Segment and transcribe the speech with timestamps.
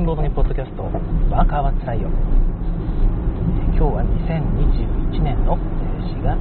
[0.00, 0.84] ンボードにポッドキャスト
[1.28, 2.08] ワーカーはつらいよ。
[3.76, 4.02] 今日は
[5.12, 5.60] 2021年の
[6.08, 6.40] 4月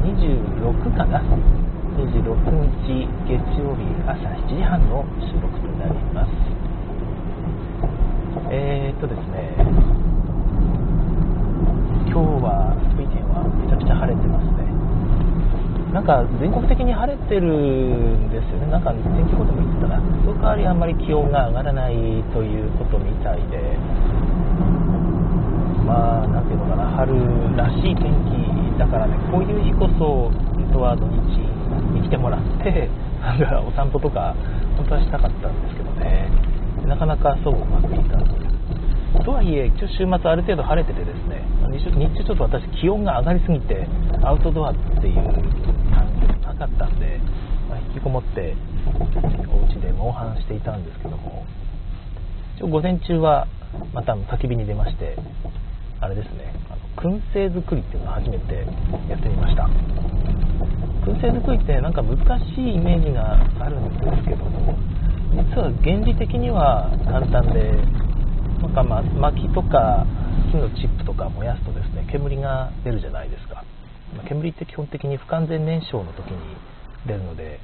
[0.00, 1.20] 26かな。
[1.98, 2.48] 26
[2.88, 4.16] 日月曜日朝
[4.48, 6.32] 7時半の収録となります。
[8.50, 9.52] えー、っとですね
[12.08, 14.67] 今日は福井県はめちゃくちゃ晴れてますね。
[15.92, 21.94] なんか全国的に晴れてるんですよね、なんか天気予報でも言ってたな、その代わりあんまり気温が上がらない
[22.32, 23.78] ということみたいで、
[25.86, 27.16] まあ、なんていうのかな、春
[27.56, 31.16] らしい天気だからね、こういう日こそ、本当は土日
[31.96, 32.90] に来てもらって、
[33.66, 34.36] お散歩とか、
[34.76, 36.28] 本当はしたかったんですけどね、
[36.86, 39.24] なかなかそううまくいかず。
[39.24, 43.86] とはいえ、一応週末ある程度晴れててですね、日中ちょっと私気温が上がりすぎて、
[44.22, 45.14] アウトドアっていう
[45.90, 47.20] 感じがなかったんで、
[47.68, 48.54] まあ、引きこもって
[49.52, 51.44] お家でモンハンしていたんですけども、
[52.56, 53.46] 一応午前中は
[53.92, 55.16] また焚き火に出まして、
[56.00, 58.66] あれですね、あの燻製作りっていうのを初めて
[59.08, 59.68] やってみました。
[61.04, 64.74] 燻製作りってなんか難しいイメージがあるんですけども、
[65.32, 67.72] 実は原理的には簡単で、
[68.62, 70.06] なんか、ま、薪とか
[70.50, 73.64] 木のチップとか燃やすとですね煙が出るじゃないですか、
[74.28, 76.56] 煙って基本的に不完全燃焼の時に
[77.06, 77.60] 出るので、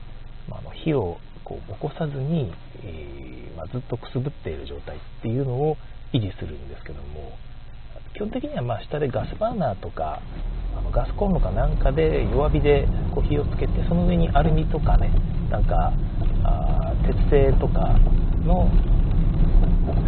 [0.48, 5.76] まあ、の火をこう起こさずに、えー、まあ、ずっとくすぶっている状態っていうのを
[6.12, 7.36] 維持するんですけども
[8.14, 10.22] 基本的にはま下でガスバーナーとか
[10.76, 15.10] あのガスコンロかなんかで弱火でこう火をつけてその上にアルミとかね
[15.50, 15.92] なんか
[16.44, 17.98] あ鉄製とか
[18.44, 18.70] の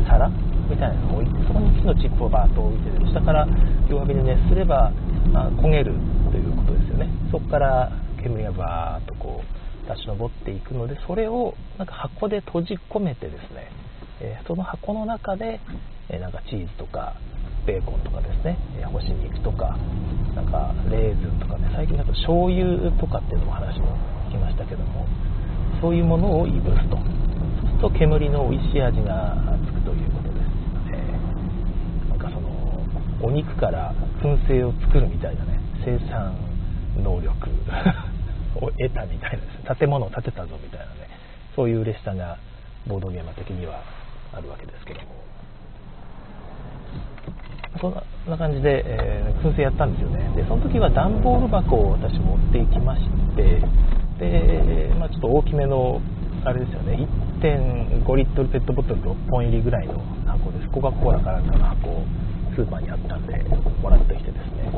[0.08, 0.30] 皿
[0.68, 3.46] みたいなのを置いてそこに木のチップをバーッと置いて下から
[3.88, 4.90] 弱火で熱すれば、
[5.32, 5.94] まあ、焦げる
[6.30, 7.08] ということですよね。
[7.30, 13.70] そこから煙がバーッとこう立ち上っていくのでそれをなんか箱で閉じ込めてですね、
[14.20, 15.60] えー、その箱の中で、
[16.10, 17.14] えー、なんかチーズとか
[17.66, 19.78] ベーコンとかですね、えー、干し肉とか
[20.34, 23.96] なんかレーズンとかね最近だと醤油とかっていうのも話も
[24.28, 25.06] 聞きましたけども
[25.80, 26.96] そういうものをいぶすと。
[26.96, 30.25] そうすると煙の美味しい味がつくということ
[33.22, 36.34] お肉から燻製を作るみたいなね生産
[37.02, 37.32] 能力
[38.60, 40.90] を得たみたいなです建物を建てたぞみたいなね
[41.54, 42.36] そういう嬉しさが
[42.86, 43.80] ボードゲーマー的には
[44.32, 45.06] あるわけですけども。
[47.78, 47.94] そん
[48.26, 50.30] な感じで、えー、燻製やったんですよね。
[50.34, 53.02] でその時は段ボール箱を私持っていきまし
[53.36, 53.60] て
[54.18, 56.00] で、まあ、ちょっと大きめの
[56.44, 57.06] あれですよね。
[57.40, 60.68] 1.5リットルペットボトル6本入りぐらいの箱です。
[60.70, 61.90] コカ・コーラかなんかの箱。
[61.90, 62.02] を
[62.56, 63.36] スーパーにあったんで
[63.82, 64.72] もらってきてですね。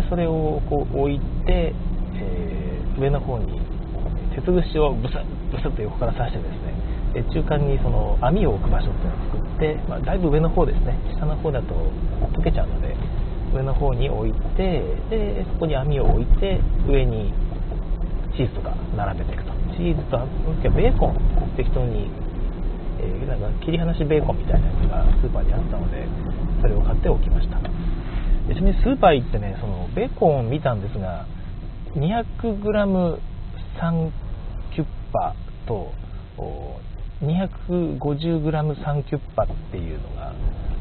[0.00, 1.74] でそれをこう置いて、
[2.14, 3.60] えー、上の方に
[4.34, 6.76] 鉄串をブスッブスッと横から刺してですね
[7.32, 10.94] 中間にその網を置く場所っていうのを作って、まあ、だいぶ上の方ですね。
[11.18, 11.74] 下の方だと
[12.32, 12.94] 溶けちゃうので
[13.54, 17.32] 上の方に置いてでそこに網を置いて上に
[18.36, 19.56] チーズとか並べていくと。
[19.76, 20.18] チーズと
[20.70, 21.16] ベーコン
[21.56, 22.08] 適当に、
[23.00, 26.08] えー、なんか切り離しベーコンみたいなやつがスーパーにあったので
[26.66, 27.58] それを買っておきました。
[27.58, 27.70] ちな
[28.60, 31.26] みにスーパー行ってねそのベーコン見たんですが
[31.94, 34.10] 200g3
[34.74, 35.92] キュッパと
[37.22, 40.32] 250g3 キュッパっていうのが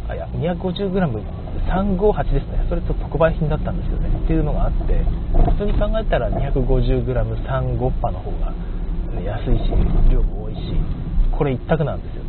[0.10, 2.66] あいや 250g358 ですね。
[2.68, 4.10] それと特売品だったんですよね。
[4.10, 8.56] っていうのがあって普通に考えたら 250g35 パの方が
[9.22, 9.70] 安いし
[10.10, 10.62] 量も多いし
[11.32, 12.25] これ一択なんですよ。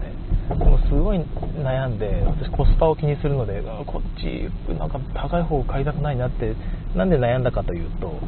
[0.50, 4.48] ねでもすごい悩んで私コスパを気にするのでこっち
[4.78, 6.54] なんか高い方を買いたくないなって
[6.94, 8.20] なんで悩んだかというと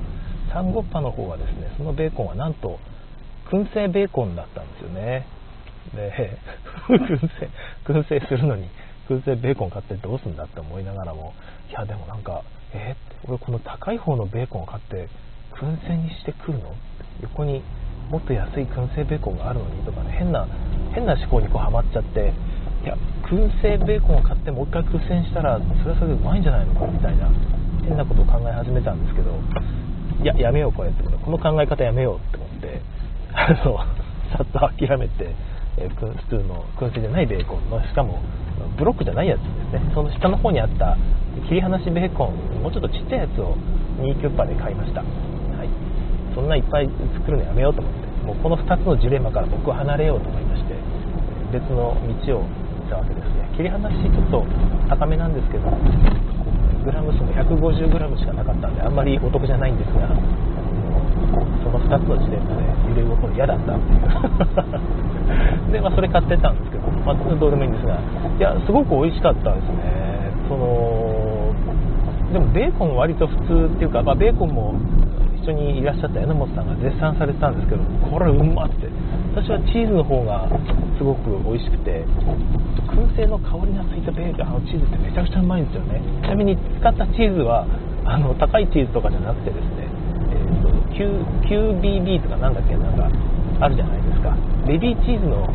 [0.53, 2.79] サンゴッパの方はですねそのベーコンはなんと
[3.51, 5.27] 燻製ベーコンだったんですよね。
[5.95, 6.39] で
[6.89, 7.51] 燻製
[7.87, 8.69] 燻製するのに
[9.09, 11.33] 燻製ベーコン買ってどうすんだって思いながらも
[11.71, 12.43] いやでもなんか
[12.75, 15.09] えー、俺この高い方のベーコンを買って
[15.55, 16.75] 燻製にしてくるの？
[17.23, 17.63] 横に
[18.11, 20.47] もっと安い燻製ベーコンがあるのにとかね変な
[20.95, 22.33] 変な思考にこうハマっちゃって
[22.85, 22.97] いや
[23.29, 27.29] 燻製ベーコンを買ってもう一回燻製したらそれはそれでうまいんじゃないのかみたいな
[27.85, 29.33] 変なことを考え始めたんですけど
[30.23, 32.81] いややめようこれってこの考え方やめようって思って
[33.35, 33.79] あの
[34.37, 35.35] さっと諦めて、
[35.79, 38.21] え普通の燻製じゃないベーコンのしかも
[38.77, 39.91] ブロックじゃないやつですね。
[39.95, 40.97] その下の方にあった
[41.49, 43.57] 切り離しベーコンもうちょっとちっちゃいやつを
[44.01, 45.03] 2キュッパで買いました、
[46.39, 46.87] そんないっぱい
[47.19, 50.79] 作るのやめようと思ってもうこの2つのジレンマから僕は離れようと思いまして
[51.51, 53.51] 別の道を行ったわけですね。
[53.59, 54.47] 切り離しちょっと
[54.87, 55.67] 高めなんですけど
[56.87, 57.91] グラム数も 150g
[58.23, 60.15] しかなかったんであんまりお得じゃないんですが
[61.67, 65.75] その2つの時点がね揺れ動くの嫌だったっていう。
[65.75, 67.99] で、まあ、それ買ってたんですけど、まあ、どうでもいいんですが
[68.39, 70.31] いやすごく美味しかったですね。
[70.47, 71.51] その
[72.33, 74.75] でもベーコン割と普通っていうか、まあ、ベーコンも
[75.43, 78.89] 一緒にいらっしゃった榎本さんが絶賛されてたんですけどこれうまって。
[79.39, 80.51] 私はチーズの方が
[80.99, 82.03] すごく美味しくて
[82.91, 86.03] 燻製の香りがついたベーあのチーズってめちゃくちゃうまいんですよね。
[86.27, 87.63] ちなみに使ったチーズは
[88.05, 89.87] あの高いチーズとかじゃなくてですね、
[90.35, 90.75] えーと、
[91.47, 93.07] QBB とかなんだっけなんか
[93.63, 94.35] あるじゃないですか。
[94.67, 95.47] ベビーチーズの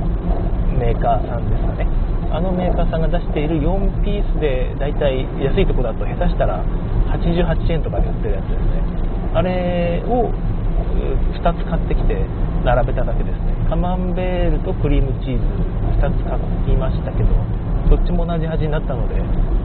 [0.80, 1.88] メーカーさんですかね。
[2.31, 6.63] あのメーカーさんが出している4ピースでだいたい安いとこだと下手したら
[7.12, 9.02] 88円とかで売ってるやつですね。
[9.33, 10.30] あれを
[11.33, 12.25] 2つ買ってきて
[12.63, 13.53] 並べただけですね。
[13.69, 15.44] カマンベールとクリームチーズ
[15.97, 16.38] 2つ買
[16.74, 17.33] いましたけど
[17.89, 19.15] どっちも同じ味になったので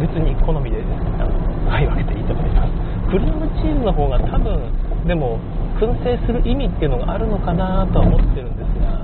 [0.00, 0.82] 別に好みで
[1.20, 2.73] あの買い分けていいと思います。
[3.11, 5.38] クリームチーズの方が多分でも
[5.81, 9.00] 燻製する意味っていうのがあるのかなとは思ってるんですが、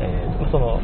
[0.00, 0.80] えー、その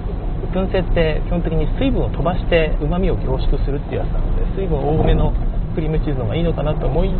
[0.52, 5.32] 燻製って基本的に水分を飛ばしてうまみを凝縮するっていうやつなので水分多めの
[5.74, 7.10] クリームチーズの方がいいのかなと思い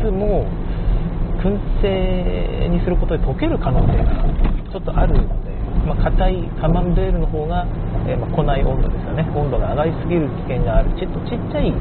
[0.00, 0.44] つつも
[1.42, 4.22] 燻製にすることで溶ける可能性が
[4.70, 5.50] ちょっとあるので、
[5.86, 7.66] まあ、硬いカマンベールの方が、
[8.06, 9.26] えー、まあ、庫内温度ですよね。
[9.34, 11.74] 温度が上がりすぎる危険があるちょっとちっちゃい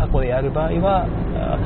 [0.00, 1.04] 箱でやる場合は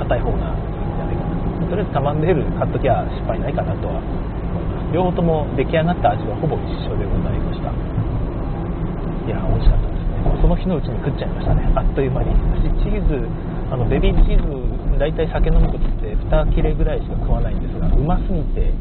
[0.03, 1.71] 硬い方がいいんじゃないかな。
[1.71, 4.93] とりあえずカマンベール買っときゃ失敗ないかなとは思います。
[4.93, 7.71] 両方とも出来上がった味はほぼ一緒でございました。
[7.71, 10.43] いや美味しかったですね。
[10.43, 11.71] その日のうちに食っちゃいましたね。
[11.75, 12.35] あっという間に。
[12.59, 13.27] 私チーズ
[13.71, 18.73] あのベビーチーズ大体酒飲む時って2切れぐらいしか食わないんですがうますぎて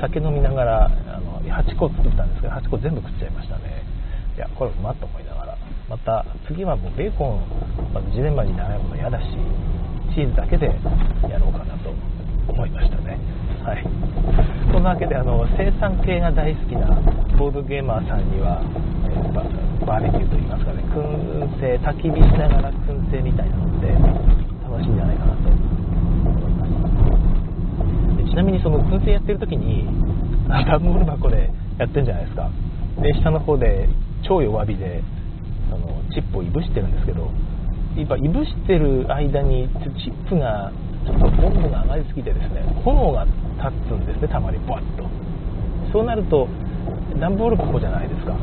[0.00, 3.84] 酒飲みながらあの8個作ったんですけど8個全部食っちゃいましたね。
[4.36, 5.58] いやこれうまっと思いながら。
[5.88, 7.42] また次はもうベーコン
[7.92, 9.26] まず事前までに習うの嫌だし
[10.14, 10.66] チーズだけで
[11.28, 11.90] やろうかなと
[12.46, 13.18] 思いましたね。
[13.64, 13.84] はい。
[14.72, 16.86] そんなわけであの生産系が大好きな
[17.36, 18.62] ボードゲーマーさんには、
[19.08, 19.32] えー、
[19.84, 24.49] バーベキューといいますかね燻製焚き火しながら燻製みたいなので
[24.82, 25.70] しいんじゃないかなと思います
[28.30, 29.84] ちなみにその燻製やってる時に
[30.48, 32.48] 段ボール箱でやってるじゃないですか。
[33.02, 33.88] で下の方で
[34.22, 35.02] 超弱火で
[35.72, 37.30] あのチップをいぶしてるんですけど
[37.96, 39.68] 今いぶしてる間に
[39.98, 40.70] チップが
[41.06, 44.58] ちょっと温度が上がりすぎてですね炎が立つんですねたまに。
[44.68, 45.04] バッと。
[45.92, 46.46] そうなると
[47.18, 48.34] 段ボール箱じゃないですか。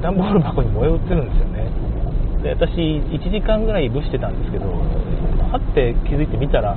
[0.00, 1.66] 段ボール箱に燃え移るんですよね。
[2.42, 4.66] で私1時間ぐらいいぶしてたんですけど
[5.54, 6.74] はって気づいてみたら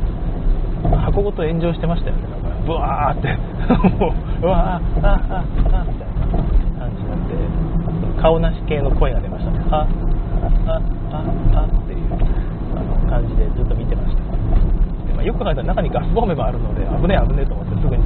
[1.02, 2.30] 箱ごと炎上してましたよね。
[2.30, 3.34] なんかブワーって。
[3.98, 6.30] もううわーあああみたいな
[6.78, 9.66] 感じになって顔なし系の声が出ましたね。
[9.72, 9.88] あ
[10.68, 10.80] あ
[11.10, 11.24] あ
[11.58, 12.06] あっていう
[12.78, 14.22] あの感じでずっと見てました。
[14.22, 18.04] で、まあ、よく考えたら中にガスボンベもあるので危ねえ危ねえと思ってすぐに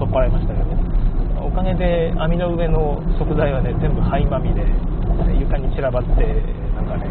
[0.00, 4.66] 取っ払いましたけどおかげで網の上の食材はね全部灰まみれ
[5.38, 6.42] 床に散らばって
[6.90, 7.06] かね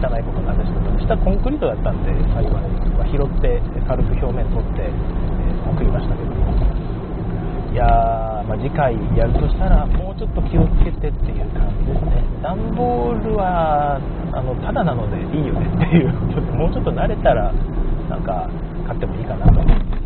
[0.00, 2.52] 汚いことなんですけど下コンクリートだったんで幸い、
[2.96, 4.92] ま、拾って軽く表面取って、え、
[5.68, 6.30] 送りましたけど
[7.70, 12.24] いやー、まあ、次回やるとしたらもうちょっと気をつけてっていう感じですね。
[12.42, 14.00] 段ボールは
[14.32, 15.70] あのただなのでいいよね。
[15.70, 16.10] っていう
[16.58, 17.52] もうちょっと慣れたら
[18.08, 18.50] なんか
[18.88, 19.60] 買ってもいいかなと。
[19.60, 20.00] 思います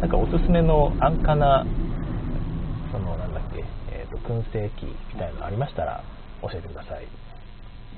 [0.00, 1.64] なんかおすすめの安価な
[2.92, 6.04] そのなんだっけ、えーと、と燻製機みたいなのありましたら
[6.42, 7.08] 教えてください。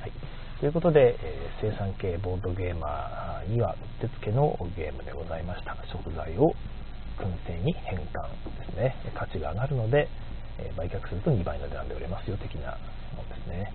[0.00, 0.12] はい、
[0.60, 5.74] ということで、えー、生産系ボードゲーマーにはうってつけのゲームでございました。
[5.90, 6.52] 食材を
[7.16, 8.28] 燻製に変換
[8.60, 8.94] ですね。
[9.16, 10.06] 価値が上がるので、
[10.58, 12.76] え、売却すると2倍の値段で売れますよ的な
[13.16, 13.72] ものですね。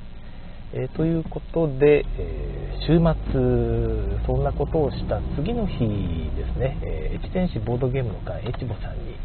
[0.74, 5.90] え、ということで、え週末、そんなことをした次の日
[6.38, 9.16] ですね、え越前市ボードゲームの会、エチボさんに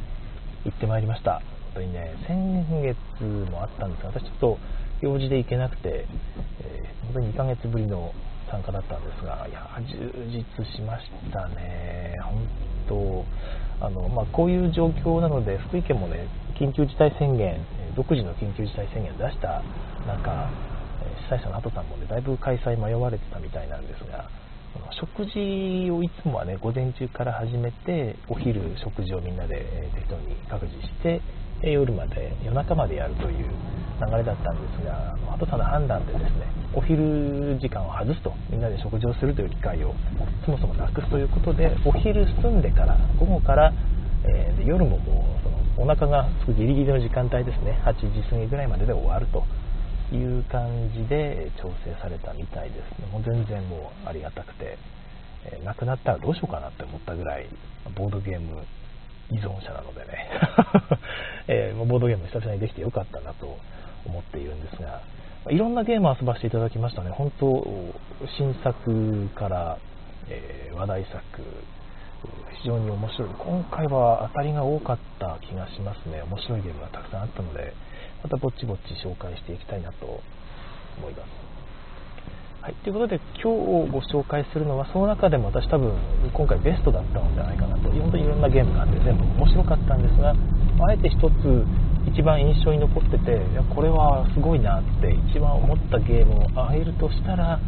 [0.65, 1.43] 行ってまいりました。
[1.75, 2.97] 本当にね、先月
[3.53, 4.59] もあったんですが、私ちょっと
[5.03, 6.07] 用事で行けなくて、
[6.63, 8.13] え、本当に2ヶ月ぶりの
[8.51, 12.17] 参加だったんですが、いや、充実しましたね。
[12.23, 13.25] 本
[13.81, 17.57] 当、あの、まあ、こういう状況なので、福井県もね、緊急事態宣言、
[17.97, 19.63] 独自の緊急事態宣言を出した
[20.07, 20.51] 中、
[21.29, 24.29] 主催者の鳩さんもね、だいぶ開催迷われてたみたいなんですが、
[24.93, 31.21] 食事をいつもはね、午前中から始めて、お昼食事をみんなで適当に各自して、
[31.63, 33.51] 夜まで、夜中までやるという
[34.01, 39.95] 流れだったんですが、鳩さんの判断でですね、お昼時間を外すと、みんなで食事をするという機会を
[40.45, 43.73] そもそもなくすということで、お昼済んでから、午後から、
[44.25, 45.51] えー、で夜ももうそ
[45.81, 49.45] のお腹がすぐギリギリの時間帯ですね、8時過ぎぐらいまでで終わると
[50.15, 53.07] いう感じで調整されたみたいですね。
[53.13, 54.79] もう全然もうありがたくて、
[55.45, 57.49] えー、なくなったらどうしようかなって思ったぐらい、
[57.95, 58.63] ボードゲーム
[59.31, 60.29] 依存者なのでね、
[61.47, 63.59] えー、ボードゲーム久々にできてよかったなと
[64.07, 65.01] 思っているんですが、
[65.49, 67.11] いろんなゲームを遊ばせていただきましたね。
[67.11, 67.65] 本当、
[68.37, 69.79] 新作から、
[70.29, 71.21] えー、話題作、
[72.63, 73.29] 非常に面白い。
[73.39, 76.23] 今回は当たりが多かった気がしますね。
[76.23, 77.73] 面白いゲームがたくさんあったので、
[78.23, 80.21] またぼっちぼっち紹介していきたいなと
[80.99, 81.60] 思います。
[82.61, 83.57] はい、ということで今
[83.89, 85.97] 日ご紹介するのはその中でも私多分
[86.29, 87.89] 今回ベストだったのではないかなと。
[87.89, 90.37] 本当にいろんなゲームがあって全部面白かったんですが
[90.85, 91.65] あえて一つ
[92.13, 97.59] 一番印象に残ってていやこれはすごいなって一番思ったゲームをあげるとしたら、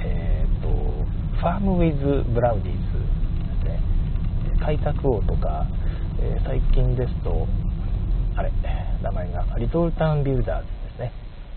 [0.00, 0.68] えーと、
[1.36, 3.80] ファーム・ウィズ・ブラウニーズですね
[4.64, 5.66] 開拓王とか、
[6.20, 7.46] えー、最近ですと
[8.36, 8.50] あれ
[9.02, 11.12] 名前がリトルタウンビルダーズですね、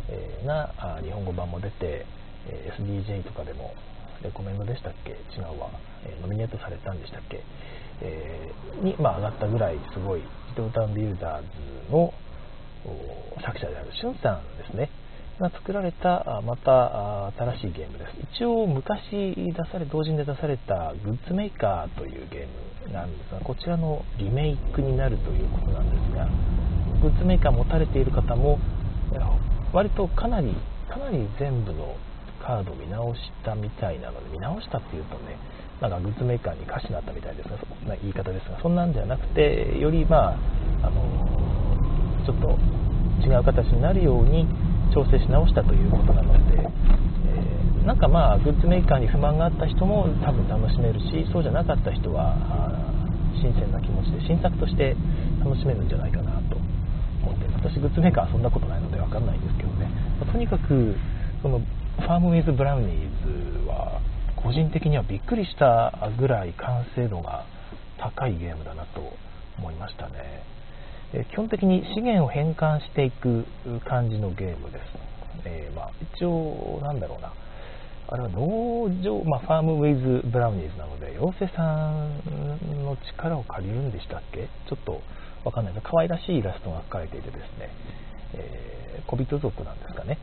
[0.10, 2.06] えー、が日本語版も出て
[2.78, 3.74] SDJ とかでも
[4.24, 5.12] レコメンドでしたっけ？
[5.12, 5.70] 違うわ、
[6.06, 7.44] えノミネートされたんでしたっけ、
[8.02, 12.14] え、に、まあ、上がったぐらいすごいジトータンビルダーズの
[13.44, 14.90] 作者であるしゅんさんですね。
[15.40, 18.12] が作られたまた新しいゲームです。
[18.40, 26.30] 一応昔出され同時に出されたグッズメーカーというゲームなんですがこちらのリメイクになるということなんですが
[27.02, 28.60] グッズメーカー持たれている方も
[29.74, 30.56] 割とかなり
[30.90, 31.98] かなり全部の
[32.46, 35.38] カード見直したみたいなので見直したっていうとね
[35.82, 41.02] なんかグッズメーカーに歌詞になったみたいですがそんな言い方ですがそんなんではなくてよりまああの
[42.24, 42.54] ちょっと
[43.26, 44.46] 違う形になるように
[44.94, 52.38] 調整し直したということなので、えー、なんかまあグッズメーカーに不満があった人も多分楽しめるしそうじゃなかった人は
[53.42, 54.96] 新鮮な気持ちで新作として
[55.44, 56.56] 楽しめるんじゃないかなと
[57.26, 59.90] 思って私グッズメーカーはそんなことないので分かんないんですけどね、
[60.22, 60.96] ま、とにかく
[61.42, 61.60] その
[61.98, 64.00] ファームウィズ・ブラウニーズは
[64.36, 67.46] 個人的にはびっくりしたぐらい完成度が
[67.98, 69.02] 高いゲームだなと
[69.58, 70.44] 思いましたね。
[71.32, 73.46] 基本的に資源を変換していく
[73.86, 74.84] 感じのゲームです。
[75.46, 77.32] えー、まあ、一応、なんだろうな。
[78.08, 84.48] あれは農場、まあ、ファームウィズ・ブラウニーズなので、妖精さんの力を借りるんでしたっけ？
[84.70, 85.02] ちょっと
[85.44, 87.70] わかんないです可愛らしいイラストが描かれていてですね、
[88.34, 90.20] えー、小人族なんですかね。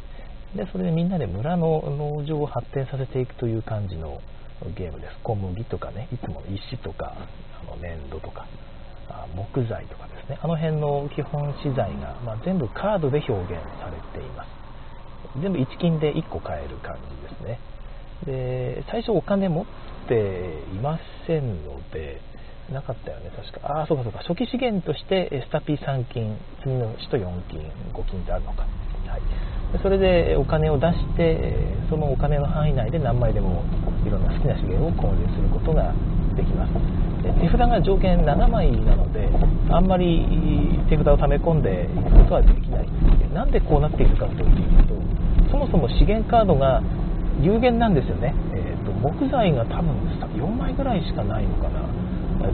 [0.56, 4.21] でそれでみんなで村の農場を発展させていくという感じの
[4.76, 5.16] ゲームです。
[5.23, 7.16] 小麦とかねいつもの石とか
[7.62, 8.47] あの粘土とか
[9.35, 10.38] 木材とかですね。
[10.42, 14.49] あの辺の基本資材が、まあ、全部カードで表現されています。
[15.40, 17.59] 全部1金で1個買える感じですね。
[18.26, 19.66] で最初お金持っ
[20.06, 22.21] ていませんので
[22.71, 23.78] なかったよね確か。
[23.78, 24.18] ああそうかそうか。
[24.18, 28.66] 初期資源としてスタピー3金次の人4金5金ってあるのか。
[29.12, 29.23] はい。
[29.83, 31.52] それでお金を出して
[31.88, 33.64] そのお金の範囲内で何枚でも
[34.07, 35.92] いろんな好きな資源を購入することが
[36.37, 36.73] できます。
[37.40, 39.28] 手札が上限7枚なので
[39.71, 40.26] あんまり
[40.88, 42.88] 手札を溜め込んでいくことはできない。
[43.35, 44.45] なんでこうなっているかという
[44.88, 44.95] と
[45.50, 46.83] そもそも資源カードが
[47.40, 49.97] 有限なんですよね、えーと、木材が多分
[50.37, 51.81] 4枚ぐらいしかないのかな。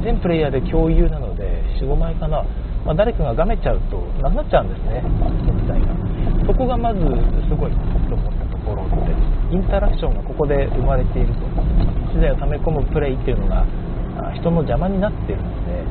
[0.05, 2.45] 全プレイヤーで共有なので45枚かな。
[2.85, 5.03] まあ、誰かががめちゃうとなくなっちゃうんですね
[5.45, 6.08] 木材が。
[6.49, 7.01] そこがまず
[7.45, 7.73] すごい
[8.09, 9.13] と思ったところで
[9.53, 11.45] インタラクションがここで生まれていると。
[12.09, 13.67] 資材を溜め込むプレイっていうのが
[14.33, 15.85] 人の邪魔になってるので、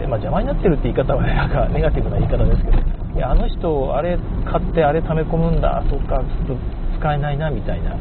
[0.00, 2.78] えー、まあ、邪魔になってるって言い方は、なんかネガティブな言い方ですけど。
[3.14, 7.94] いやあの人あれ買ってあれ溜め込むんだそうかちょっと使えないなみたいな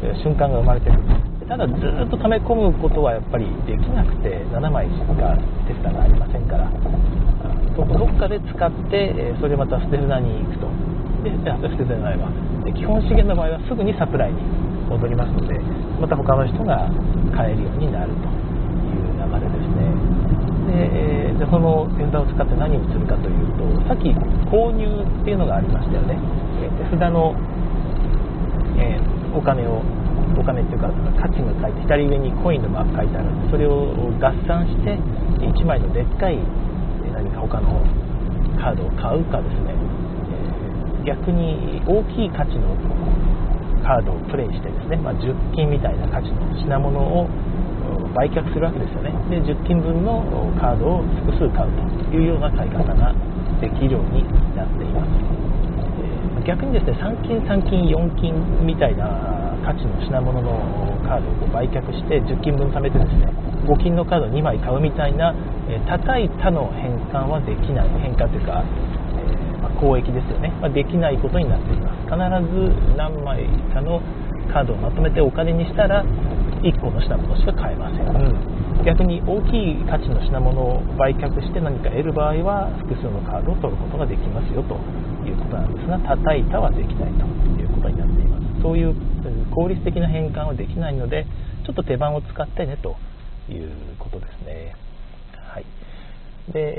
[0.00, 0.98] え瞬間が生まれてる。
[1.48, 6.70] ただずっと溜め込むことはやっぱりできなくて7枚しか手札がありませんから。
[7.74, 10.83] そこどっかで使って、えそれまた捨て札に行くと。
[11.60, 12.28] で捨て札ないわ
[12.64, 14.36] で基本資源の場合はすぐにサプライに
[14.88, 15.60] 戻りますので
[16.00, 16.88] また他の人が
[17.34, 20.04] 買えるようになるという流れですね。
[20.68, 24.10] で、でその手札を使って何をするかというとさっき
[24.50, 26.18] 購入っていうのがありましたよね。
[26.90, 27.34] 手札の、
[28.76, 29.82] えー、お金を
[30.38, 30.90] お金っていうか
[31.20, 34.98] 価値が書いて左上にコインのマーク書いてあるんでそれを合算して
[35.40, 36.38] 1枚のでっかい
[37.12, 37.80] 何か他の
[38.58, 39.74] カードを買うかですね、
[41.04, 42.74] 逆に大きい価値の
[43.84, 47.28] カードをプレイしてですね、まあ、10金みたいな価値の品物を
[48.16, 49.12] 売却するわけですよね。
[49.28, 50.24] で10金分の
[50.58, 51.70] カードを複数買う
[52.08, 53.12] というような買い方が
[53.60, 54.24] できるように
[54.56, 55.10] なっています、
[56.40, 59.04] え、逆にですね3金3金4金みたいな
[59.64, 60.56] 価値の品物の
[61.04, 63.28] カードを売却して10金分貯めてですね
[63.66, 65.34] 5金のカード2枚買うみたいな
[65.68, 67.88] え高い他の変換はできない。
[68.00, 68.64] 変換というか、
[69.84, 72.08] 交易ですよね、まあ、できないことになっています。
[72.08, 74.00] 必ず何枚かの
[74.48, 76.04] カードをまとめてお金にしたら
[76.62, 84.76] 1個の品物しか買えません、うん、逆に大きい価値の品物を売却して何か得る場合は複数のカードを取ることができますよと
[85.26, 87.26] いうことなんですが叩いたはできないと
[87.60, 88.44] いうことになっています。
[88.62, 88.94] そういう
[89.54, 91.26] 効率的な変換はできないので
[91.66, 92.96] ちょっと手番を使ってねと
[93.50, 94.74] いうことですね。
[95.36, 95.64] はい。
[96.52, 96.74] で、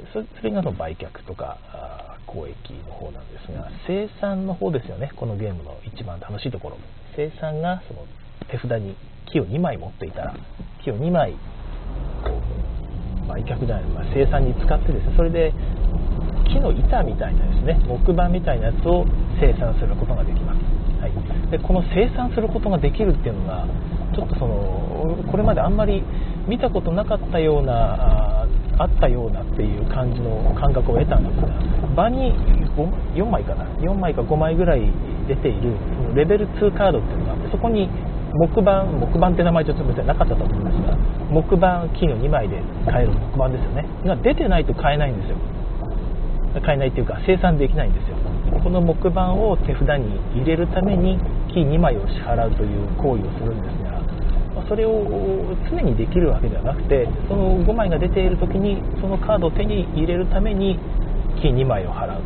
[0.00, 1.58] えそれがの売却とか
[2.28, 5.10] 交易の方なんですが生産の方ですよね。
[5.16, 6.78] このゲームの一番楽しいところ
[7.16, 8.06] 生産がその
[8.50, 8.96] 手札に
[9.32, 10.34] 木を2枚持っていたら
[10.84, 11.32] 木を2枚
[12.24, 12.40] こ
[13.24, 15.52] う売却じゃない、まあ、生産に使ってですねそれで
[16.48, 19.04] 木の板みたいなですね木板みたいなやつを
[19.40, 20.62] 生産することができます、
[21.00, 23.66] はい、でこの生産することができるっていうのが
[24.14, 26.02] ちょっとそのこれまであんまり
[26.48, 28.46] 見たことなかったような
[28.78, 31.48] あったようなっていう感じの感覚を得たんですが
[31.94, 32.32] 場に
[33.16, 34.82] 4枚かな？4枚か5枚ぐらい
[35.26, 35.74] 出ている
[36.14, 37.88] レベル2カードっていうのがあってそこに
[38.32, 40.96] 木板木板って名前ちょっと別になかったと思うんですが
[41.28, 43.84] 木板金を2枚で買える木板ですよね。
[44.06, 45.36] が出てないと買えないんですよ。
[46.64, 48.16] 買えないっていうか生産できないんですよ。
[48.62, 51.18] この木板を手札に入れるために
[51.52, 53.97] 金2枚を支払うという行為をするんですが
[54.68, 55.04] それを
[55.70, 60.78] 常にできるわけではなくてその5枚が出ている時にそのカードを手に入れるために
[61.40, 62.22] 金2枚を払う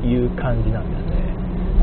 [0.00, 1.22] という感じなんですね。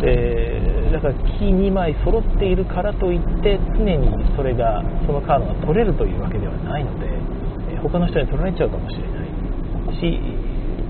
[0.02, 7.08] でだから木2枚揃っているからといって常にそれがそのカードが取れるというわけではないので
[7.82, 9.30] 他の人に取られちゃうかもしれない。
[10.00, 10.20] し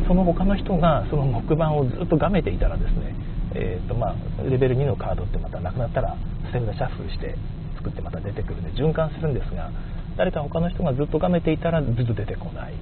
[0.08, 3.16] その他の人がその木板をずっとがめていたらですね、
[3.54, 6.18] えーとまあ、レベル2のカードってまたなくなったら
[6.50, 7.36] ステムがシャッフルして
[7.80, 9.72] 作ってまた出てくるんで循環するんですが
[10.18, 12.74] 誰か他の人がずっとがめていたらずっと出てこない。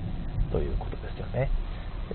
[0.51, 1.49] ということですよね、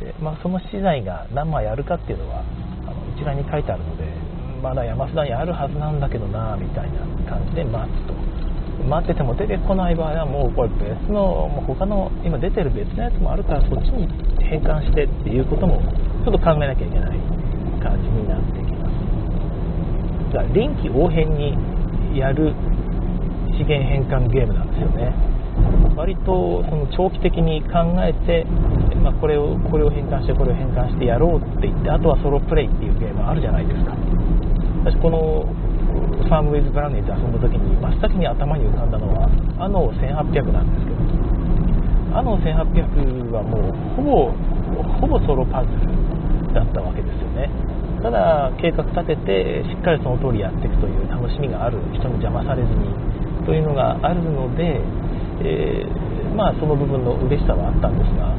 [0.00, 4.04] えまあ、その資材が何枚あるかっていうのはあの一覧に書いてあるので
[4.62, 8.14] まだ山札にあるはずなんだけどなみたいな感じで待つと。
[8.88, 14.08] 待ってても出てこない場合はもうこれ別のもう他の今出てる別のやつもあるからそっちに
[14.42, 15.78] 変換してっていうことも
[16.24, 17.18] ちょっと考えなきゃいけない
[17.78, 20.34] 感じになってきます。
[20.34, 21.54] だから臨機応変に
[22.18, 22.54] やる
[23.62, 25.14] 資源変換ゲームなんですよね。
[25.94, 28.44] 割とその長期的に考えて、
[29.02, 33.94] まあ、これをこれを変換してこれを変換してやろうって言ってあとはソロプレイっていうゲームあるじゃないですか。
[34.84, 44.32] 私このファームウィズ・ブラウニーで遊んだ時に真っ先に頭に浮かんだのはあの1800なんですけどあの1800はもうほぼ
[44.98, 47.50] ほぼソロパズルだったわけですよね。
[48.02, 52.90] ただ計画立ててしっかりその通りやっていくという楽しみがある人に邪魔されずに
[53.44, 54.80] というのがあるので、
[55.42, 58.36] えー、まあ、その部分の嬉しさはあったんですが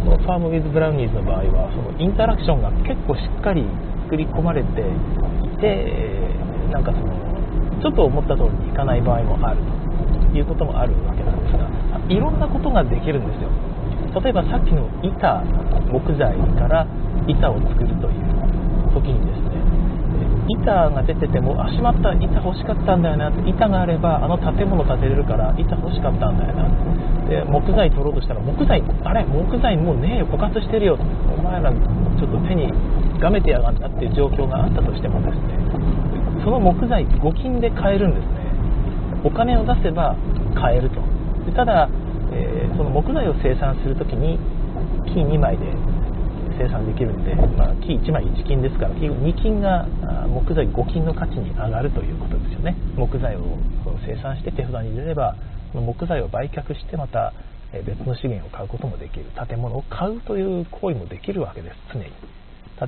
[0.00, 3.64] このファーム・ウィズ・ブラウニーズの場合はそのインタラクションが結構しっかり
[4.06, 6.30] 作り込まれていて
[6.70, 7.14] なんかその
[7.82, 9.60] ちょっと思った通りにいかない場合もある
[10.30, 11.70] ということもあるわけなんですが
[12.08, 13.50] いろんなことができるんですよ。
[14.20, 15.44] 例えばさっきの板
[15.92, 16.86] 木材から
[17.28, 19.65] 板を作るという時にですね
[20.48, 23.32] 板が出ててもあしまった板欲しかったんだよな。
[23.46, 26.68] 板があればあの建物建てれるから板欲しかったんだよな。
[27.28, 32.70] で木材取ろうとしたら木材あれ木材もうねえよ枯渇してるよお前らちょっと手に
[33.18, 35.58] がめてやがんなっていう状況があったとしてもですね。
[36.44, 38.46] その木材募金で買えるんですね。
[39.24, 40.14] お金を出せば
[40.54, 41.02] 買えると。
[41.46, 41.88] でただ、
[42.32, 44.38] えー、その木材を生産するときに
[45.12, 45.66] 金2枚で
[46.58, 49.86] 生産できるんで、まあ、木1枚1金ですから木2金が
[50.26, 52.76] 木材5金の価値に上がるということですよね。
[52.96, 53.58] 木材を
[54.06, 55.36] 生産して手札に入れれば
[55.72, 57.32] 木材を売却してまた
[57.84, 59.26] 別の資源を買うこともできる。
[59.48, 62.12] 建物を買うという行為もできるわけです常に。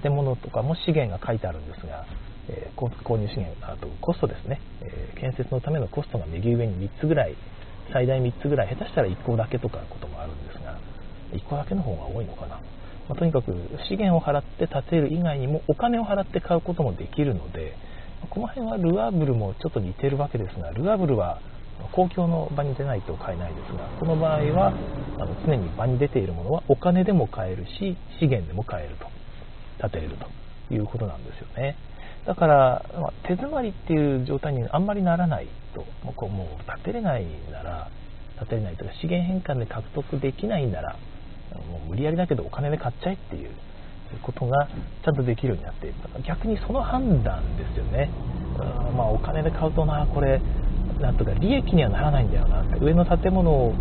[0.03, 2.05] 建物とかも資源が書いてあるんですが、
[2.49, 7.35] えー、購入資源あとコストですね、え、建設のためのコストが右上に3つぐらい
[7.93, 10.79] 最大3つぐらい下手したら1個だけとかこともあるんですが
[11.33, 12.61] 1個だけの方が多いのかな。
[13.09, 13.53] まあ、とにかく
[13.89, 17.75] 資源を払って建てる以外にもお金を払って買うこともできるので
[18.31, 21.41] この辺はルアーブルもちょっと似てるわけですがルアーブルは
[21.93, 24.75] 公共の場に出ないと買えないですがこの場合は
[25.21, 29.07] あの常に場に出ているものはお金でも買えるし資源でも買えると
[29.81, 30.17] 建てれる
[30.69, 31.77] ということなんですよね。
[32.27, 37.91] だから、ま、手詰まりっていう状態にあんまりならないともうもう建てれないなら
[38.39, 40.97] 建てれないとか資源変換で獲得できないなら
[41.57, 43.51] もう無理やりだけどお金で買っちゃえっていう
[44.23, 44.69] ことが
[45.05, 45.95] ちゃんとできるようになっている。
[46.27, 48.11] 逆にその判断ですよね、
[48.97, 50.41] まあ、お金で買うとなこれ
[51.01, 53.73] なんとか利益にはならないんだよな上の建物を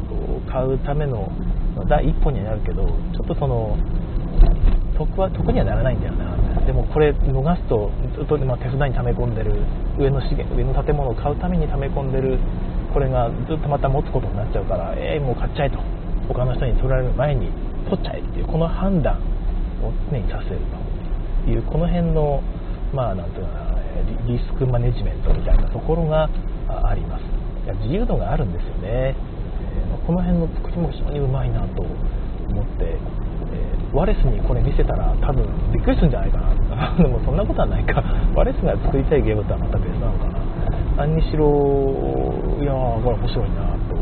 [0.49, 1.31] 買うための
[1.89, 3.77] 第一歩にはなるけどちょっとその
[4.97, 6.37] 得は得にはならないんだよな。
[6.65, 9.53] でもこれ逃すとずっとま手札に溜め込んでる
[9.97, 12.39] 上の資源上の建物を買うために溜め込んでる
[12.93, 15.79] これがずっとまた持つことになっちゃうからえー、もう買っちゃえと。
[16.27, 17.51] 他の人に取られる前に
[17.89, 19.15] 取っちゃえっていうこの判断
[19.81, 20.59] を常にさせる
[21.45, 22.41] というこの辺の
[22.93, 23.77] まあなんていうかな
[24.27, 26.29] リスクマネジメントみたいなところが
[26.67, 27.23] あります。
[27.65, 36.95] いや自由度があるんですよね、えー、この辺の作りも非常にうまいなと思って、えー、ワレスにこれ見せたら多分びっくりするんじゃないかな。
[36.95, 38.03] でもそんなことはないか。
[38.35, 40.39] ワレスが作りたいゲームとはまた別なのかな。
[40.97, 41.45] 何にしろ
[42.59, 43.97] いやーこれ面白いなと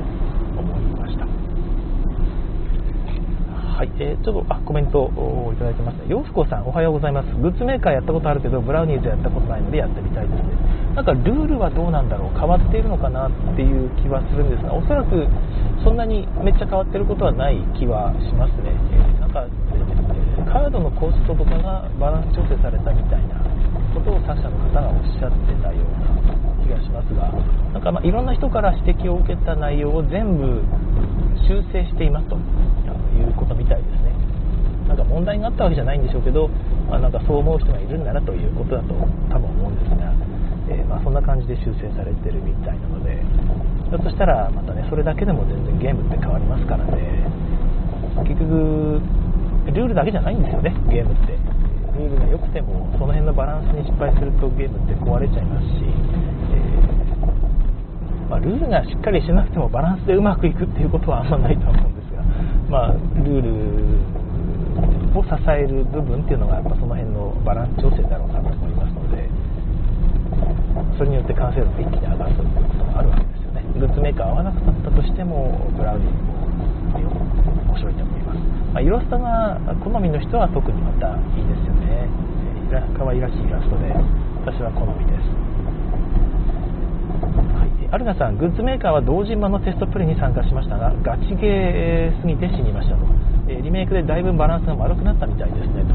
[3.76, 6.08] はい、えー、ちょっとあコメントをいただいてますね。
[6.08, 7.36] 洋服さん、おはようございます。
[7.44, 10.96] グッズメーカーやったことあるけど、ブラウニーズやったことないのでやってみたいですね。
[10.96, 15.28] なんかルールはどうなんだろう、変わっているのかなっていう気はするんですが、おそらく
[15.84, 18.72] そんなにめっちゃ変わってることはない気はしますね。
[18.96, 19.44] えー、なんか、
[20.48, 23.44] カードのコストとかがバランス調整されたみたいな
[23.92, 27.28] ことを他社の方がおっしゃってたような気がしますが、
[27.74, 30.64] なんかまいろんな人から指摘を受けた内容を全部
[31.44, 32.40] 修正していますと。
[33.16, 34.14] いうことみたいですね。
[34.88, 36.48] なんか問題があったわけじゃないんでしょうけど、
[36.88, 38.94] まあ、なんかそう思う人がいるんならということだと
[39.30, 40.14] 多分思うんですが、
[40.70, 43.18] えー、ま、そんな感じで修正されてるみたいなので
[43.90, 47.26] ひょっとしたらまたねそれだけでも全然ゲームって変わりますからね。
[48.24, 49.02] 結局
[49.66, 51.66] ルールだけじゃないんですよねゲームって。
[51.96, 62.05] ルールが良くてもその辺のバランスに失敗するとゲームって壊れちゃいますし、えー、まあ、ルールがしっかりしなくてもバランスでうまくいくっていうことはあんまないと思うんです
[62.70, 63.50] まあ、ルール
[65.18, 69.30] を支える部分っていうのがやっぱその辺のバランス調整だろうなと思いますので
[70.98, 73.64] それによって完成度が一気に上がるということもあるわけですよね。
[73.80, 76.46] グッズメーカー合わなくなったとしてもブラウニーも
[77.72, 78.40] 面白いと思います、
[78.74, 82.10] まあ、イラストが好みの人は特にまたいいですよね。
[82.98, 83.94] 可愛らしいイラストで
[84.44, 85.55] 私は好みです。
[87.92, 93.06] アルナさん、グッズメーカーは同人版のテストプレイに参加しましたが、ガチゲーすぎて死にましたと、
[93.48, 95.94] えリメイクでだいぶバランスが丸くなったみたいですねと。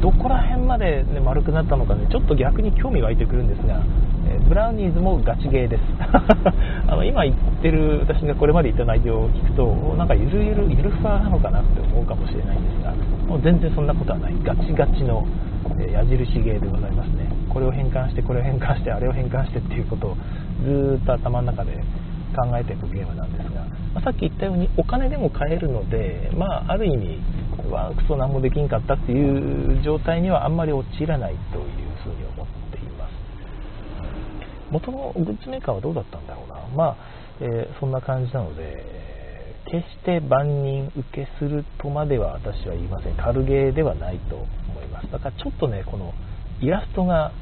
[0.00, 3.82] どこら辺まで、ね、丸くなったのかね、ちょっと逆に興味湧いてくるんですが、
[4.28, 5.82] えブラウニーズもガチゲーです。
[6.86, 12.92] あの今言ってる、私がこれまで言った内容を聞くと、なんかゆるゆる、ゆるふわなのかなって思うかもしれないんですが、
[13.26, 15.26] もう全然そんなことはない、ガチガチの、
[15.78, 17.26] え矢印ゲーでございますね。
[17.48, 20.16] これを変換して、これを変換して、あれを変換してっていうことを
[20.62, 21.72] ずっと頭の中で
[22.34, 27.18] 考えていくゲームなんですが、ま、さっき言ったようにお金でも買えるので、まあ、ある意味
[27.70, 31.64] はクソ何もできんかったっていう状態にはあんまり陥らないという
[32.02, 33.12] ふうに思っています。
[34.70, 36.66] 元のグッズメーカーはどうだったんだろうな。
[36.74, 36.96] まあ、
[37.40, 43.14] えー、そんな感じなので決して万人受けするとまでは私は言いません。
[43.16, 44.46] 軽ゲーではないと思
[44.82, 45.10] います。
[45.10, 46.12] だからちょっとねこの
[46.60, 47.32] イラストが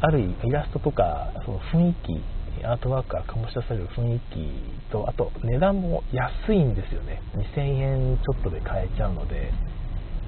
[0.00, 7.22] あるイラストとかその雰囲気アートワークが醸し出される雰囲気とあと値段も安いんですよね。
[7.34, 9.52] 2000円ちょっとで買えちゃうので。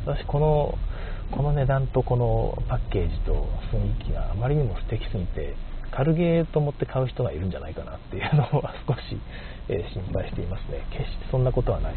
[0.06, 0.78] 私この
[1.30, 5.54] この値段とこのパッケージと雰囲気があまりにも素敵すぎて
[5.92, 9.20] 軽ゲーと思って買う人がいるんじゃないかなっていうのは少し、
[9.68, 10.86] え心配していますね。
[10.90, 11.94] 決してそんなことはない。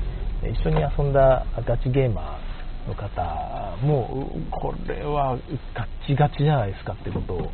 [0.51, 5.37] 一緒に遊んだガチゲーマーの方もこれは
[5.73, 7.51] ガチガチじゃないですかってことを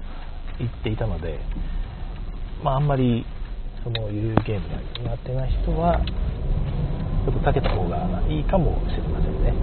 [0.58, 1.40] 言っていたので
[2.64, 3.26] まあ、あんまり
[3.84, 6.02] そのゆるゲームが苦手な人は
[7.26, 9.54] ちょっと避けた方がいいかもしれませんね。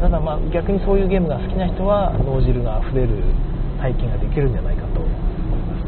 [0.00, 3.22] ただまあ逆にそういうゲームが好きな人は脳汁が溢れる
[3.80, 5.78] 体験ができるんじゃないかと思いま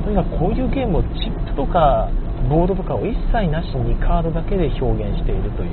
[0.00, 0.04] す。
[0.04, 2.08] とにかくこういうゲームをチップとか
[2.48, 5.70] ボードとかを一切なしにカードだけで表現しているという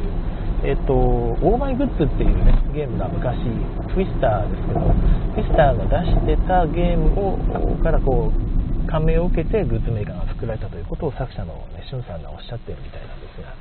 [0.63, 3.33] えっと、オーマイグッズっていうね、ゲームが昔、
[3.95, 4.93] ツイスターですけど、
[5.33, 8.50] ツイスターが出してたゲームを、からこう、
[8.91, 13.55] 感銘を受けてグッズメーカーが作られたということを作者の、ね、シュンさんがおっしゃってるみたいなんですが、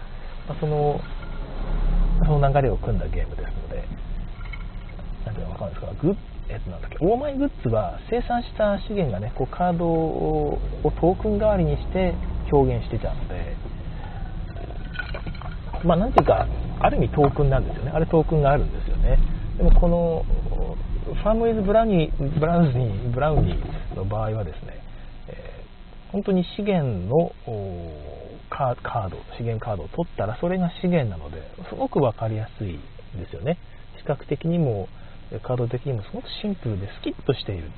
[0.48, 1.00] まあ、その
[2.26, 3.84] その流れを組んだゲームですので、
[5.24, 6.16] なんていうのか分かるんですか、グッ
[6.50, 12.12] えっと、なんだっけオーマイグッズは生産した資源がねこうカードをトークン代わりにして
[12.50, 13.54] 表現してたので、
[15.84, 16.48] まあ、なんていうか、
[16.80, 19.18] ある意味トークンなんですよね、あれトークンがあるんですよね。
[19.56, 20.24] でもこの
[21.04, 24.79] ファームイズブラニーブラウニーブラウニーの場合はですね、
[26.12, 27.32] 本当に資源の
[28.50, 32.78] カード、資源カードを取ったらそれが資源なので、すごく分かりやすい
[33.16, 33.58] ですよね。
[33.98, 34.88] 視覚的にも
[35.42, 37.70] カード的にもすごくシンプルでスキッとしている。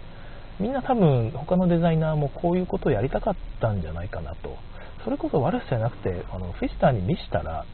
[0.61, 4.57] みんな多分他のデザイナーもこういうことをやりたかったんじゃないかなと。
[5.05, 7.65] それこそ悪さじゃなくて、あのフィスターに見したら、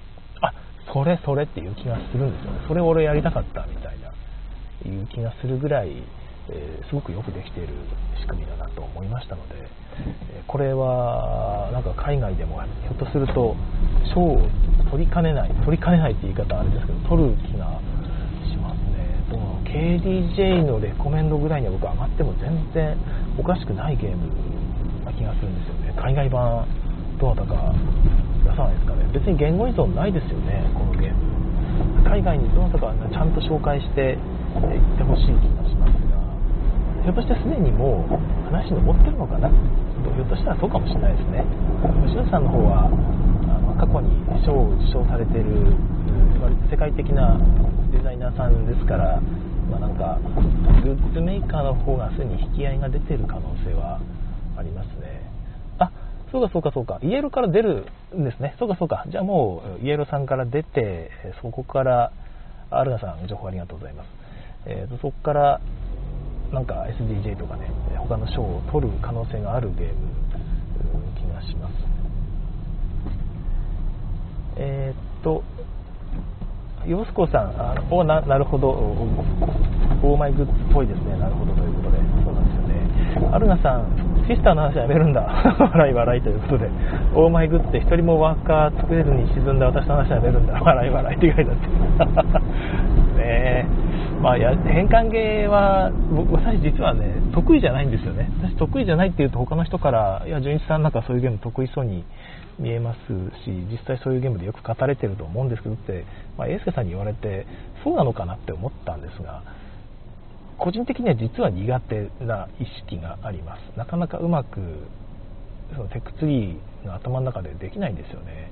[0.41, 0.53] あ
[0.93, 2.61] それそれっていう気がするんですよね。
[2.67, 4.09] それ俺やりたかったみたいな、
[4.91, 6.03] いう気がするぐらい、
[6.51, 7.75] えー、すごくよくできている
[8.21, 9.55] 仕組みだなと思いましたので、
[10.33, 13.57] えこれはなんか海外でもひょっとすると
[14.15, 14.49] 賞を
[14.91, 17.81] 取りかねない取りかねないって言い方あれですけど取る気が
[18.49, 19.25] しますね。
[19.31, 22.97] どの KDJ のレコメンドぐらいには僕上がっても全然
[23.39, 24.29] おかしくないゲーム
[25.05, 25.95] な気がするんですよね。
[25.97, 26.67] 海外版
[27.21, 27.75] どなたか
[28.45, 29.05] 出さないですかね。
[29.13, 31.39] 別に言語依存ないですよねこのゲーム。
[32.05, 34.17] 海外にどなたかちゃんと紹介していっ
[34.97, 36.08] てほしい気がします。
[37.09, 38.13] ひょっとしてすでにもう
[38.53, 39.49] 話に上ってるのかな。
[39.49, 41.41] ひょっとしたらそうかもしれないですね。
[42.05, 44.13] 吉野さんの方はあの過去に
[44.45, 45.73] 賞を受賞されている
[46.37, 47.41] 割と世界的な
[47.91, 49.23] デザイナーさんですから、
[49.73, 50.21] まあ、なんか
[50.85, 54.01] グッズメーカーの方がすでに引き合いが出てる可能性は
[54.59, 55.25] ありますね。
[55.79, 55.91] あ
[56.31, 57.01] そうかそうかそうか。
[57.01, 58.55] イエローから出るんですね。
[58.59, 59.07] そうかそうか。
[59.09, 62.13] じゃあもうイエローさんから出てそこから
[62.69, 64.09] アルナさん情報ありがとうございます、
[64.67, 65.61] えーと、そこから
[66.53, 69.95] なんか SDJ とかね他の賞を取る可能性があるゲーム
[71.17, 71.75] 気がします。
[74.57, 75.43] えー、っと
[76.87, 78.71] 洋子さんあおななるほど。
[80.03, 85.23] オーマイグッズっぽいですねなるほどということでそうなんですよねアルナさんシスターの話やめるんだ
[85.59, 86.71] 笑い笑いということで
[87.15, 91.67] オーマイグッズって一人もワーカー作れずに沈んだ私の話やめるんだ笑い笑いって書いてあって
[94.23, 95.93] まあ、や変換ゲーは
[96.33, 98.29] 私実はね得意じゃないんですよね。
[98.43, 102.05] 私得意じゃないっていうと他の人からいや純一さんなんかそういうゲーム得意そうに
[102.59, 102.99] 見えます
[103.45, 106.05] し実際そういうゲームでよく語れてると思うんですけどって、
[106.37, 107.47] まあ、英介さんに言われて
[107.85, 109.43] そうなのかなって思ったんですが
[110.59, 113.79] 個人的には実は苦手な意識があります。
[113.79, 114.59] なかなかうまく
[115.77, 118.51] そのテックツリーの頭の中でできないんですよね。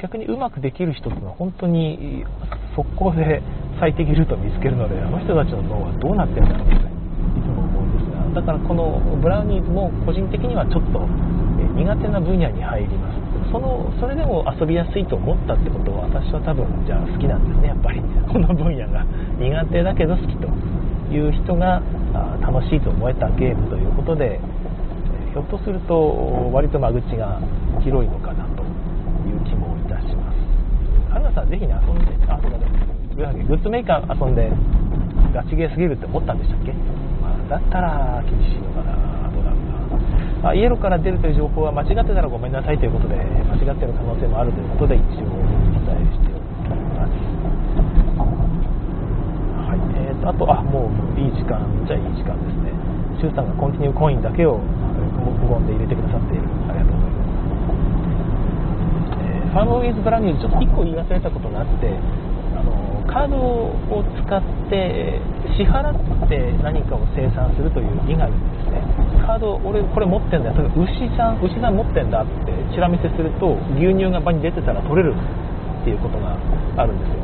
[0.00, 2.24] 逆にうまくできる人っていうのは本当に
[2.76, 3.42] 速攻で
[3.80, 11.02] 最適ルートを見つけるのであの人たちの脳はどうなってるんだろうっていつも思うんですがだからこのブラウニーズも個人的にはちょっと
[11.74, 13.18] 苦手な分野に入ります。
[13.50, 18.02] そのそれでも遊びやすいと思ったってことは私は多分じゃあ好きなんですねやっぱり。
[18.28, 19.06] この分野が
[19.38, 20.48] 苦手だけど好きと
[21.10, 21.80] いう人が
[22.42, 24.38] 楽しいと思えたゲームということで
[25.32, 27.40] ひょっとすると割と間口が
[27.80, 28.57] 広いのかな。
[29.28, 30.48] いう気もいたします。
[31.12, 34.50] 春菜さんぜひね遊んであそうだねグッズメーカー遊んで
[35.34, 36.72] ガチゲーすぎるって思ったんでしたっけ、
[37.20, 39.60] まあ、だったら厳しいのかなどうだろう
[40.42, 45.42] な、あ、イエローから出るという情報は間違ってたらごめんなさいということで間違ってる可能性もあるということで一応お
[45.82, 47.12] 伝えしておきます
[49.68, 52.70] はいえーと、あとあもういい時間じゃいい時間ですね
[53.18, 56.97] シュウさんがコンティニューコインだけを無言で入れてくださっているありがとう
[59.64, 61.90] ございますファームウィズブランニューちょっと1個言い忘れたことがあって
[62.54, 65.18] あのカードを使って
[65.56, 68.78] 支払って何かを生産するという意があるんですね
[69.26, 70.70] カード俺これ持ってんだよ。
[70.76, 76.38] 牛さん牛さん持ってんだってチラ見せすると牛乳が場に出てたら取れるっていうことが
[76.76, 77.20] あるんですよ。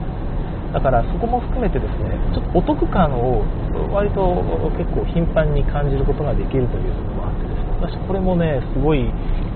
[0.75, 3.47] だからそこも含めてですねちょっとお得感を
[3.95, 4.43] 割と
[4.77, 7.95] 結構頻繁に感じることができるというのもあってですね。
[7.95, 9.07] 私これもねすごい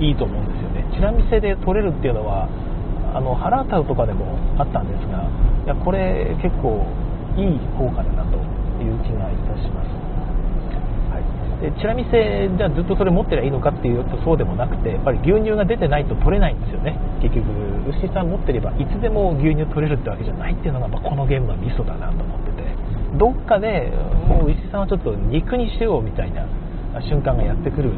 [0.00, 0.86] いいと思うんですよね。
[0.94, 2.48] チラ見せで取れるっていうのは
[3.18, 5.26] あのハラータウとかでもあったんですが
[5.66, 6.86] いやこれ結構
[7.34, 8.38] いい効果だなと
[8.78, 9.90] いう気がいたします、
[11.10, 16.94] はい、でチラ見せじゃあずっとそれ持ってりゃいいのかっていうとそうでもなくてやっぱり牛乳が出てないと取れないんですよね。
[17.18, 17.50] 結局
[17.90, 22.62] 牛さん持ってればいつでも牛乳取れるってわけじゃないっていうのが、まあ、このゲームのミソだなと思ってて。
[23.18, 23.90] どっかで
[24.28, 26.46] もう牛さんはちょっと肉にしようみたいな
[27.00, 27.90] 瞬間がやってくる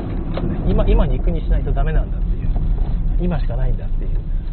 [0.67, 2.51] 今今肉にしないとダメなんだっていう。
[3.21, 4.00] 今しかないんだって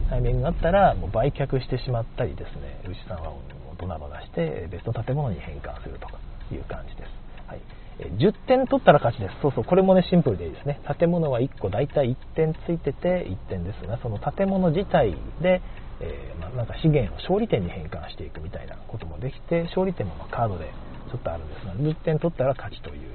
[0.10, 3.34] タイミングがあったらもう売却してしまったりですね牛さんは
[3.80, 6.20] ドナドナして別の建物に変換するとか
[6.52, 7.10] いう感じです、
[7.48, 7.62] はい、
[8.00, 9.36] 10点取ったら勝ちです。
[9.42, 10.80] そうそうこれもねシンプルでいいですね。
[11.00, 15.62] 建物は1個大体1点ついてて1点ですがその建物自体で、
[16.00, 20.72] えー、ま、なんか資源を勝利点に変換していくみたいなこともできて勝利点もまカードで
[21.10, 23.10] ちょっとあるんですが10点取ったら勝ちという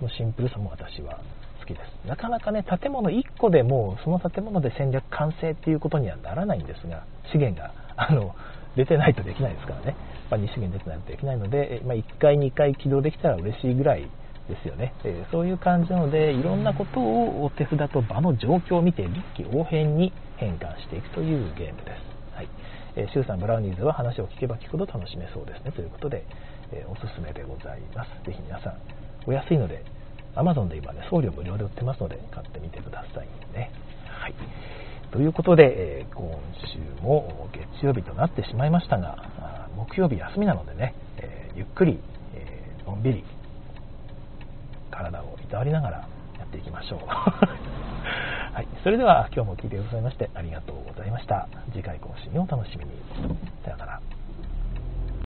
[0.00, 1.20] このシンプルさも私は
[1.66, 2.08] きです。
[2.08, 8.34] なかなかね建物1個でもその建物で戦略完成っていうことにはならないんですが資源があの
[8.76, 9.96] 出てないとできないですからね、
[10.30, 14.02] まあ、2資源出てないとできないので、まあ、1回2回起動できたら嬉しいぐらい
[14.48, 22.48] ですよね、えー、そういう感じなのでいろんなことをお手札と場の状況を見て臨機応変に変換していくというゲームです、はい。
[22.94, 25.72] えー、シュウさんブラウニーズは話を聞けば聞くほど楽しめそうですね。
[25.72, 26.24] ということで、
[26.72, 28.10] えー、おすすめでございます。
[28.24, 28.74] ぜひ皆さん
[29.26, 29.82] お安いので
[30.36, 33.70] Amazon で今ね、送料無料で売ってますので、買ってみてくださいね。
[34.08, 34.34] はい。
[35.10, 36.38] ということで、えー、今
[36.74, 39.16] 週も月曜日となってしまいましたが、
[39.76, 41.98] 木曜日休みなのでね、えー、ゆっくり、
[42.34, 43.24] えー、のんびり
[44.90, 46.98] 体をいたわりながらやっていきましょう。
[47.06, 51.48] はい、それでは今日も聴いてくださいましてありがとうございました。
[51.72, 52.92] 次回更新をお楽しみに。
[53.64, 54.15] さようなら。